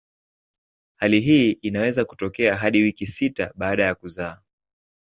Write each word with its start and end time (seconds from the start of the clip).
Hali 0.95 1.19
hii 1.21 1.51
inaweza 1.51 2.05
kutokea 2.05 2.55
hadi 2.55 2.81
wiki 2.81 3.07
sita 3.07 3.51
baada 3.55 3.83
ya 3.85 3.95
kuzaa. 3.95 4.41